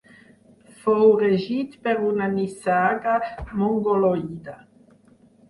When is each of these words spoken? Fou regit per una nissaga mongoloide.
Fou 0.85 1.11
regit 1.19 1.75
per 1.83 1.93
una 2.13 2.31
nissaga 2.39 3.15
mongoloide. 3.61 4.59